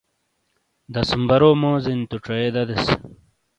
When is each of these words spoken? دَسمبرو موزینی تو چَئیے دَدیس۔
دَسمبرو 0.93 1.49
موزینی 1.61 2.05
تو 2.09 2.17
چَئیے 2.25 2.49
دَدیس۔ 2.55 2.85